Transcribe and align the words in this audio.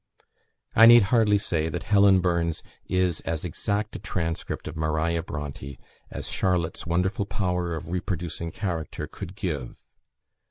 I 0.75 0.87
need 0.87 1.03
hardly 1.13 1.37
say, 1.37 1.69
that 1.69 1.83
Helen 1.83 2.21
Burns 2.21 2.63
is 2.87 3.19
as 3.21 3.45
exact 3.45 3.95
a 3.95 3.99
transcript 3.99 4.67
of 4.67 4.75
Maria 4.75 5.21
Bronte 5.21 5.77
as 6.09 6.31
Charlotte's 6.31 6.87
wonderful 6.87 7.27
power 7.27 7.75
of 7.75 7.91
reproducing 7.91 8.49
character 8.49 9.05
could 9.05 9.35
give. 9.35 9.79